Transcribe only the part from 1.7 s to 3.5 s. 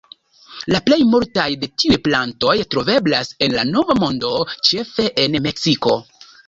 tiuj plantoj troveblas